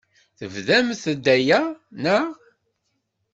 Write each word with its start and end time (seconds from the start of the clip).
Tebdam-d 0.37 1.25
aya, 1.35 1.61
naɣ? 2.03 2.27